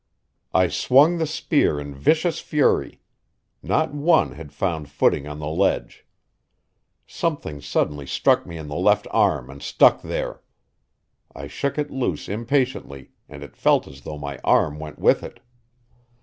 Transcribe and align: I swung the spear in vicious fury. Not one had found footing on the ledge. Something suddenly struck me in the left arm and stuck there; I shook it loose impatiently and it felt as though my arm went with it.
I 0.51 0.67
swung 0.67 1.19
the 1.19 1.27
spear 1.27 1.79
in 1.79 1.93
vicious 1.93 2.39
fury. 2.39 3.01
Not 3.61 3.93
one 3.93 4.31
had 4.31 4.51
found 4.51 4.89
footing 4.89 5.27
on 5.27 5.37
the 5.37 5.45
ledge. 5.47 6.07
Something 7.05 7.61
suddenly 7.61 8.07
struck 8.07 8.47
me 8.47 8.57
in 8.57 8.67
the 8.67 8.73
left 8.75 9.05
arm 9.11 9.51
and 9.51 9.61
stuck 9.61 10.01
there; 10.01 10.41
I 11.35 11.45
shook 11.45 11.77
it 11.77 11.91
loose 11.91 12.27
impatiently 12.27 13.11
and 13.29 13.43
it 13.43 13.55
felt 13.55 13.87
as 13.87 14.01
though 14.01 14.17
my 14.17 14.39
arm 14.39 14.79
went 14.79 14.97
with 14.97 15.21
it. 15.21 15.39